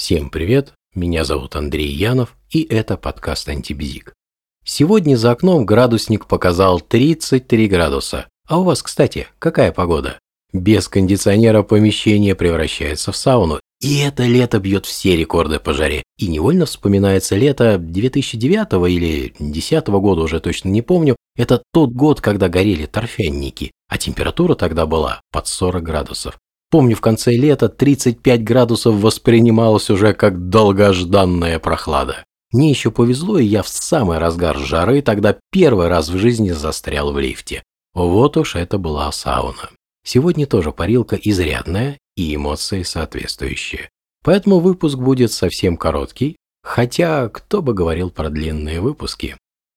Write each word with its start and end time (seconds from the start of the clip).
Всем 0.00 0.30
привет, 0.30 0.72
меня 0.94 1.24
зовут 1.24 1.56
Андрей 1.56 1.92
Янов, 1.92 2.34
и 2.48 2.62
это 2.62 2.96
подкаст 2.96 3.50
«Антибзик». 3.50 4.14
Сегодня 4.64 5.14
за 5.14 5.32
окном 5.32 5.66
градусник 5.66 6.26
показал 6.26 6.80
33 6.80 7.68
градуса. 7.68 8.26
А 8.48 8.60
у 8.60 8.64
вас, 8.64 8.82
кстати, 8.82 9.26
какая 9.38 9.72
погода? 9.72 10.18
Без 10.54 10.88
кондиционера 10.88 11.62
помещение 11.62 12.34
превращается 12.34 13.12
в 13.12 13.16
сауну, 13.16 13.60
и 13.82 13.98
это 13.98 14.22
лето 14.22 14.58
бьет 14.58 14.86
все 14.86 15.16
рекорды 15.16 15.60
по 15.60 15.74
жаре. 15.74 16.02
И 16.16 16.28
невольно 16.28 16.64
вспоминается 16.64 17.36
лето 17.36 17.76
2009 17.76 18.90
или 18.90 19.34
2010 19.38 19.86
года, 19.88 20.22
уже 20.22 20.40
точно 20.40 20.70
не 20.70 20.80
помню. 20.80 21.14
Это 21.36 21.62
тот 21.74 21.90
год, 21.90 22.22
когда 22.22 22.48
горели 22.48 22.86
торфянники, 22.86 23.72
а 23.86 23.98
температура 23.98 24.54
тогда 24.54 24.86
была 24.86 25.20
под 25.30 25.46
40 25.46 25.82
градусов. 25.82 26.38
Помню, 26.70 26.94
в 26.94 27.00
конце 27.00 27.32
лета 27.32 27.68
35 27.68 28.44
градусов 28.44 28.94
воспринималось 28.94 29.90
уже 29.90 30.14
как 30.14 30.48
долгожданная 30.48 31.58
прохлада. 31.58 32.24
Мне 32.52 32.70
еще 32.70 32.90
повезло, 32.90 33.38
и 33.38 33.44
я 33.44 33.62
в 33.62 33.68
самый 33.68 34.18
разгар 34.18 34.56
жары 34.56 35.02
тогда 35.02 35.36
первый 35.50 35.88
раз 35.88 36.08
в 36.08 36.18
жизни 36.18 36.50
застрял 36.50 37.12
в 37.12 37.18
лифте. 37.18 37.62
Вот 37.94 38.36
уж 38.36 38.54
это 38.54 38.78
была 38.78 39.10
сауна. 39.10 39.70
Сегодня 40.04 40.46
тоже 40.46 40.72
парилка 40.72 41.16
изрядная 41.16 41.98
и 42.16 42.34
эмоции 42.34 42.82
соответствующие. 42.82 43.88
Поэтому 44.22 44.60
выпуск 44.60 44.96
будет 44.96 45.32
совсем 45.32 45.76
короткий, 45.76 46.36
хотя 46.62 47.28
кто 47.28 47.62
бы 47.62 47.74
говорил 47.74 48.10
про 48.10 48.30
длинные 48.30 48.80
выпуски. 48.80 49.36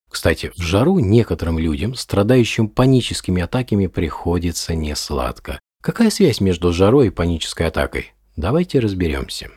Кстати, 0.10 0.52
в 0.56 0.62
жару 0.62 1.00
некоторым 1.00 1.58
людям, 1.58 1.96
страдающим 1.96 2.68
паническими 2.70 3.42
атаками, 3.42 3.88
приходится 3.88 4.76
несладко. 4.76 5.60
Какая 5.84 6.10
связь 6.12 6.40
между 6.40 6.72
жарой 6.72 7.08
и 7.08 7.10
панической 7.10 7.68
атакой? 7.68 8.14
Давайте 8.38 8.80
разберемся. 8.80 9.52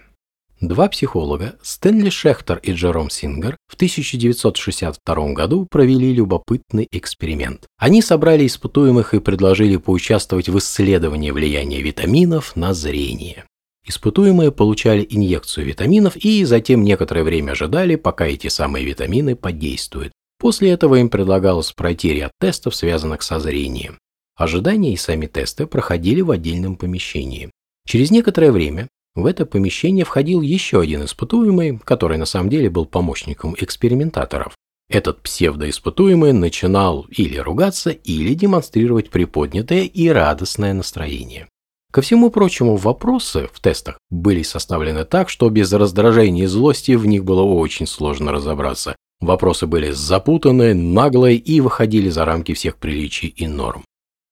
Два 0.60 0.88
психолога, 0.88 1.54
Стэнли 1.62 2.10
Шехтер 2.10 2.58
и 2.64 2.72
Джером 2.72 3.10
Сингер, 3.10 3.56
в 3.68 3.76
1962 3.76 5.32
году 5.34 5.68
провели 5.70 6.12
любопытный 6.12 6.88
эксперимент. 6.90 7.66
Они 7.78 8.02
собрали 8.02 8.44
испытуемых 8.44 9.14
и 9.14 9.20
предложили 9.20 9.76
поучаствовать 9.76 10.48
в 10.48 10.58
исследовании 10.58 11.30
влияния 11.30 11.80
витаминов 11.80 12.56
на 12.56 12.74
зрение. 12.74 13.44
Испытуемые 13.86 14.50
получали 14.50 15.06
инъекцию 15.08 15.66
витаминов 15.66 16.16
и 16.16 16.44
затем 16.44 16.82
некоторое 16.82 17.22
время 17.22 17.52
ожидали, 17.52 17.94
пока 17.94 18.26
эти 18.26 18.48
самые 18.48 18.84
витамины 18.84 19.36
подействуют. 19.36 20.12
После 20.40 20.70
этого 20.70 20.96
им 20.96 21.08
предлагалось 21.08 21.70
пройти 21.70 22.14
ряд 22.14 22.32
тестов, 22.40 22.74
связанных 22.74 23.22
со 23.22 23.38
зрением. 23.38 23.98
Ожидания 24.36 24.92
и 24.92 24.96
сами 24.96 25.26
тесты 25.26 25.66
проходили 25.66 26.20
в 26.20 26.30
отдельном 26.30 26.76
помещении. 26.76 27.50
Через 27.86 28.10
некоторое 28.10 28.52
время 28.52 28.88
в 29.14 29.24
это 29.24 29.46
помещение 29.46 30.04
входил 30.04 30.42
еще 30.42 30.80
один 30.80 31.06
испытуемый, 31.06 31.78
который 31.78 32.18
на 32.18 32.26
самом 32.26 32.50
деле 32.50 32.68
был 32.68 32.84
помощником 32.84 33.56
экспериментаторов. 33.58 34.54
Этот 34.90 35.22
псевдоиспытуемый 35.22 36.32
начинал 36.32 37.06
или 37.08 37.38
ругаться, 37.38 37.90
или 37.90 38.34
демонстрировать 38.34 39.10
приподнятое 39.10 39.84
и 39.84 40.08
радостное 40.08 40.74
настроение. 40.74 41.48
Ко 41.90 42.02
всему 42.02 42.30
прочему, 42.30 42.76
вопросы 42.76 43.48
в 43.50 43.60
тестах 43.60 43.98
были 44.10 44.42
составлены 44.42 45.06
так, 45.06 45.30
что 45.30 45.48
без 45.48 45.72
раздражения 45.72 46.44
и 46.44 46.46
злости 46.46 46.92
в 46.92 47.06
них 47.06 47.24
было 47.24 47.42
очень 47.42 47.86
сложно 47.86 48.32
разобраться. 48.32 48.96
Вопросы 49.20 49.66
были 49.66 49.92
запутанные, 49.92 50.74
наглые 50.74 51.38
и 51.38 51.60
выходили 51.62 52.10
за 52.10 52.26
рамки 52.26 52.52
всех 52.52 52.76
приличий 52.76 53.28
и 53.28 53.46
норм. 53.46 53.82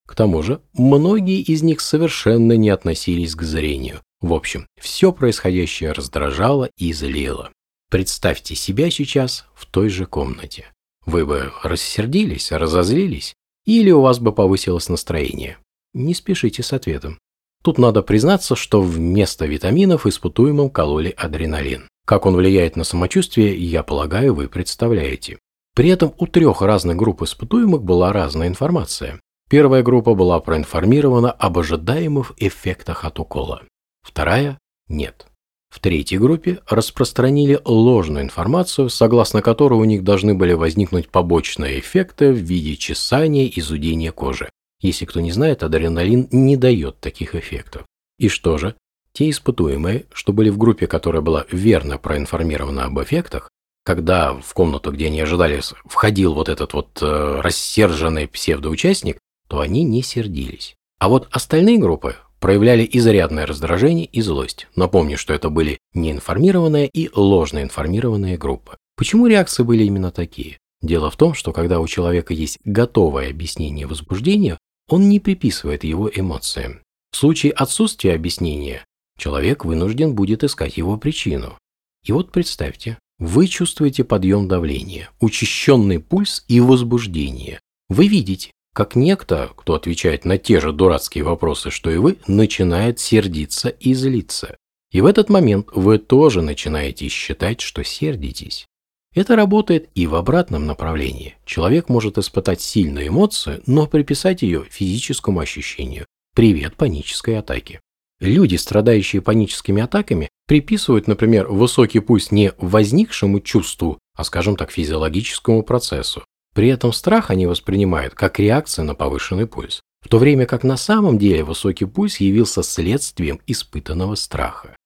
К 0.06 0.14
тому 0.14 0.42
же, 0.42 0.60
многие 0.72 1.40
из 1.40 1.62
них 1.62 1.80
совершенно 1.80 2.56
не 2.56 2.70
относились 2.70 3.34
к 3.34 3.42
зрению. 3.42 4.00
В 4.20 4.32
общем, 4.32 4.66
все 4.80 5.12
происходящее 5.12 5.92
раздражало 5.92 6.70
и 6.76 6.92
злило. 6.92 7.50
Представьте 7.90 8.54
себя 8.54 8.90
сейчас 8.90 9.46
в 9.54 9.66
той 9.66 9.88
же 9.88 10.06
комнате. 10.06 10.66
Вы 11.06 11.26
бы 11.26 11.52
рассердились, 11.62 12.52
разозлились, 12.52 13.34
или 13.66 13.90
у 13.90 14.00
вас 14.00 14.18
бы 14.18 14.32
повысилось 14.32 14.88
настроение? 14.88 15.58
Не 15.92 16.14
спешите 16.14 16.62
с 16.62 16.72
ответом. 16.72 17.18
Тут 17.62 17.78
надо 17.78 18.02
признаться, 18.02 18.56
что 18.56 18.82
вместо 18.82 19.46
витаминов 19.46 20.06
испытуемым 20.06 20.68
кололи 20.68 21.14
адреналин. 21.16 21.88
Как 22.06 22.26
он 22.26 22.36
влияет 22.36 22.76
на 22.76 22.84
самочувствие, 22.84 23.56
я 23.56 23.82
полагаю, 23.82 24.34
вы 24.34 24.48
представляете. 24.48 25.38
При 25.74 25.88
этом 25.88 26.12
у 26.18 26.26
трех 26.26 26.60
разных 26.60 26.96
групп 26.96 27.22
испытуемых 27.22 27.82
была 27.82 28.12
разная 28.12 28.48
информация. 28.48 29.20
Первая 29.54 29.84
группа 29.84 30.14
была 30.16 30.40
проинформирована 30.40 31.30
об 31.30 31.58
ожидаемых 31.58 32.32
эффектах 32.38 33.04
от 33.04 33.20
укола. 33.20 33.62
Вторая– 34.02 34.58
нет. 34.88 35.28
В 35.70 35.78
третьей 35.78 36.18
группе 36.18 36.58
распространили 36.68 37.60
ложную 37.64 38.24
информацию, 38.24 38.88
согласно 38.88 39.42
которой 39.42 39.74
у 39.74 39.84
них 39.84 40.02
должны 40.02 40.34
были 40.34 40.54
возникнуть 40.54 41.08
побочные 41.08 41.78
эффекты 41.78 42.32
в 42.32 42.36
виде 42.36 42.74
чесания 42.74 43.46
и 43.46 43.60
зудения 43.60 44.10
кожи. 44.10 44.50
Если 44.80 45.04
кто 45.04 45.20
не 45.20 45.30
знает, 45.30 45.62
адреналин 45.62 46.26
не 46.32 46.56
дает 46.56 46.98
таких 46.98 47.36
эффектов. 47.36 47.86
И 48.18 48.28
что 48.28 48.58
же? 48.58 48.74
Те 49.12 49.30
испытуемые, 49.30 50.06
что 50.12 50.32
были 50.32 50.50
в 50.50 50.58
группе, 50.58 50.88
которая 50.88 51.22
была 51.22 51.46
верно 51.52 51.96
проинформирована 51.98 52.86
об 52.86 53.00
эффектах, 53.00 53.50
когда 53.84 54.32
в 54.34 54.52
комнату, 54.52 54.90
где 54.90 55.06
они 55.06 55.20
ожидали, 55.20 55.60
входил 55.84 56.34
вот 56.34 56.48
этот 56.48 56.72
вот 56.72 56.98
э, 57.02 57.40
рассерженный 57.40 58.26
псевдоучастник, 58.26 59.18
то 59.48 59.60
они 59.60 59.84
не 59.84 60.02
сердились. 60.02 60.74
А 60.98 61.08
вот 61.08 61.28
остальные 61.30 61.78
группы 61.78 62.16
проявляли 62.40 62.88
изрядное 62.90 63.46
раздражение 63.46 64.06
и 64.06 64.20
злость. 64.20 64.66
Напомню, 64.76 65.16
что 65.16 65.32
это 65.32 65.48
были 65.48 65.78
неинформированные 65.94 66.88
и 66.88 67.10
ложно 67.14 67.62
информированные 67.62 68.36
группы. 68.36 68.76
Почему 68.96 69.26
реакции 69.26 69.62
были 69.62 69.84
именно 69.84 70.10
такие? 70.10 70.58
Дело 70.82 71.10
в 71.10 71.16
том, 71.16 71.34
что 71.34 71.52
когда 71.52 71.80
у 71.80 71.86
человека 71.86 72.34
есть 72.34 72.58
готовое 72.64 73.30
объяснение 73.30 73.86
возбуждения, 73.86 74.58
он 74.88 75.08
не 75.08 75.20
приписывает 75.20 75.84
его 75.84 76.10
эмоциям. 76.14 76.80
В 77.10 77.16
случае 77.16 77.52
отсутствия 77.52 78.14
объяснения, 78.14 78.84
человек 79.18 79.64
вынужден 79.64 80.14
будет 80.14 80.44
искать 80.44 80.76
его 80.76 80.98
причину. 80.98 81.58
И 82.04 82.12
вот 82.12 82.32
представьте, 82.32 82.98
вы 83.18 83.46
чувствуете 83.46 84.04
подъем 84.04 84.48
давления, 84.48 85.08
учащенный 85.20 86.00
пульс 86.00 86.44
и 86.48 86.60
возбуждение. 86.60 87.60
Вы 87.88 88.08
видите, 88.08 88.50
как 88.74 88.96
некто, 88.96 89.50
кто 89.56 89.74
отвечает 89.74 90.24
на 90.24 90.36
те 90.36 90.60
же 90.60 90.72
дурацкие 90.72 91.24
вопросы, 91.24 91.70
что 91.70 91.90
и 91.90 91.96
вы, 91.96 92.18
начинает 92.26 92.98
сердиться 92.98 93.68
и 93.68 93.94
злиться. 93.94 94.56
И 94.90 95.00
в 95.00 95.06
этот 95.06 95.30
момент 95.30 95.68
вы 95.72 95.98
тоже 95.98 96.42
начинаете 96.42 97.08
считать, 97.08 97.60
что 97.60 97.82
сердитесь. 97.84 98.66
Это 99.14 99.36
работает 99.36 99.88
и 99.94 100.08
в 100.08 100.16
обратном 100.16 100.66
направлении. 100.66 101.36
Человек 101.44 101.88
может 101.88 102.18
испытать 102.18 102.60
сильную 102.60 103.08
эмоцию, 103.08 103.62
но 103.66 103.86
приписать 103.86 104.42
ее 104.42 104.64
физическому 104.68 105.38
ощущению. 105.38 106.04
Привет 106.34 106.74
панической 106.74 107.38
атаке. 107.38 107.80
Люди, 108.20 108.56
страдающие 108.56 109.22
паническими 109.22 109.82
атаками, 109.82 110.28
приписывают, 110.48 111.06
например, 111.06 111.46
высокий 111.46 112.00
пульс 112.00 112.32
не 112.32 112.52
возникшему 112.58 113.40
чувству, 113.40 114.00
а, 114.16 114.24
скажем 114.24 114.56
так, 114.56 114.72
физиологическому 114.72 115.62
процессу. 115.62 116.24
При 116.54 116.68
этом 116.68 116.92
страх 116.92 117.30
они 117.30 117.46
воспринимают 117.46 118.14
как 118.14 118.38
реакцию 118.38 118.86
на 118.86 118.94
повышенный 118.94 119.46
пульс, 119.46 119.80
в 120.00 120.08
то 120.08 120.18
время 120.18 120.46
как 120.46 120.62
на 120.62 120.76
самом 120.76 121.18
деле 121.18 121.44
высокий 121.44 121.84
пульс 121.84 122.18
явился 122.18 122.62
следствием 122.62 123.40
испытанного 123.46 124.14
страха. 124.14 124.76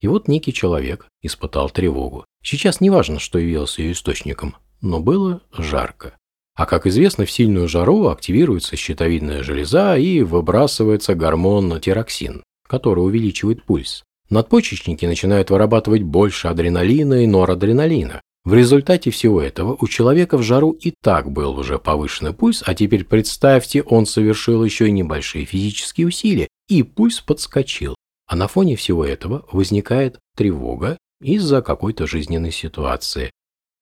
И 0.00 0.08
вот 0.08 0.28
некий 0.28 0.52
человек 0.52 1.06
испытал 1.22 1.68
тревогу. 1.70 2.24
Сейчас 2.42 2.80
не 2.80 2.90
важно, 2.90 3.18
что 3.18 3.38
явилось 3.38 3.78
ее 3.78 3.92
источником, 3.92 4.56
но 4.80 5.00
было 5.00 5.42
жарко. 5.52 6.14
А 6.54 6.64
как 6.64 6.86
известно, 6.86 7.26
в 7.26 7.30
сильную 7.30 7.68
жару 7.68 8.08
активируется 8.08 8.76
щитовидная 8.76 9.42
железа 9.42 9.96
и 9.96 10.22
выбрасывается 10.22 11.14
гормон 11.14 11.80
тироксин, 11.80 12.44
который 12.66 13.00
увеличивает 13.00 13.64
пульс. 13.64 14.04
Надпочечники 14.30 15.04
начинают 15.06 15.50
вырабатывать 15.50 16.02
больше 16.02 16.48
адреналина 16.48 17.24
и 17.24 17.26
норадреналина, 17.26 18.20
в 18.46 18.54
результате 18.54 19.10
всего 19.10 19.42
этого 19.42 19.76
у 19.80 19.88
человека 19.88 20.38
в 20.38 20.42
жару 20.42 20.70
и 20.70 20.94
так 21.02 21.32
был 21.32 21.58
уже 21.58 21.80
повышенный 21.80 22.32
пульс, 22.32 22.62
а 22.64 22.76
теперь 22.76 23.04
представьте, 23.04 23.82
он 23.82 24.06
совершил 24.06 24.64
еще 24.64 24.86
и 24.86 24.92
небольшие 24.92 25.44
физические 25.44 26.06
усилия, 26.06 26.46
и 26.68 26.84
пульс 26.84 27.20
подскочил. 27.20 27.96
А 28.28 28.36
на 28.36 28.46
фоне 28.46 28.76
всего 28.76 29.04
этого 29.04 29.44
возникает 29.50 30.20
тревога 30.36 30.96
из-за 31.20 31.60
какой-то 31.60 32.06
жизненной 32.06 32.52
ситуации. 32.52 33.32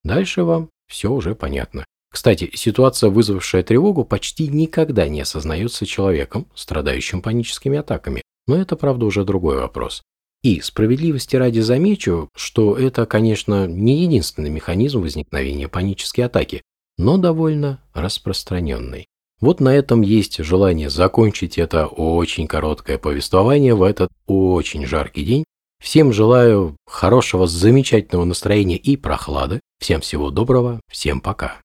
Дальше 0.02 0.44
вам 0.44 0.70
все 0.88 1.12
уже 1.12 1.34
понятно. 1.34 1.84
Кстати, 2.10 2.50
ситуация, 2.54 3.10
вызвавшая 3.10 3.64
тревогу, 3.64 4.06
почти 4.06 4.48
никогда 4.48 5.08
не 5.08 5.20
осознается 5.20 5.84
человеком, 5.84 6.46
страдающим 6.54 7.20
паническими 7.20 7.76
атаками. 7.76 8.22
Но 8.46 8.56
это, 8.56 8.76
правда, 8.76 9.04
уже 9.04 9.24
другой 9.24 9.58
вопрос. 9.58 10.02
И 10.44 10.60
справедливости 10.60 11.34
ради 11.34 11.58
замечу, 11.58 12.28
что 12.36 12.78
это, 12.78 13.04
конечно, 13.06 13.66
не 13.66 14.04
единственный 14.04 14.50
механизм 14.50 15.00
возникновения 15.00 15.66
панической 15.66 16.26
атаки, 16.26 16.62
но 16.96 17.18
довольно 17.18 17.82
распространенный. 17.94 19.08
Вот 19.40 19.58
на 19.58 19.74
этом 19.74 20.02
есть 20.02 20.38
желание 20.38 20.88
закончить 20.88 21.58
это 21.58 21.88
очень 21.88 22.46
короткое 22.46 22.98
повествование 22.98 23.74
в 23.74 23.82
этот 23.82 24.10
очень 24.26 24.86
жаркий 24.86 25.24
день 25.24 25.44
Всем 25.84 26.14
желаю 26.14 26.78
хорошего, 26.86 27.46
замечательного 27.46 28.24
настроения 28.24 28.78
и 28.78 28.96
прохлады. 28.96 29.60
Всем 29.78 30.00
всего 30.00 30.30
доброго. 30.30 30.80
Всем 30.90 31.20
пока. 31.20 31.60